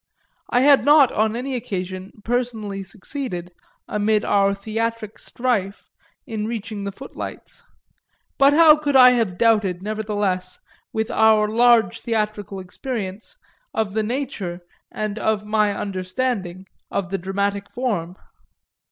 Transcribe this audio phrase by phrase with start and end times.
[0.49, 3.51] I had not on any occasion personally succeeded,
[3.87, 5.85] amid our theatric strife,
[6.25, 7.63] in reaching the footlights;
[8.39, 10.59] but how could I have doubted, nevertheless,
[10.91, 13.37] with our large theatrical experience,
[13.75, 14.61] of the nature,
[14.91, 18.15] and of my understanding, of the dramatic form?